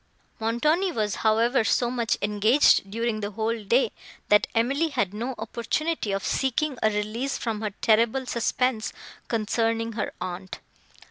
[0.39, 3.91] Montoni was, however, so much engaged, during the whole day,
[4.29, 8.93] that Emily had no opportunity of seeking a release from her terrible suspense,
[9.27, 10.57] concerning her aunt.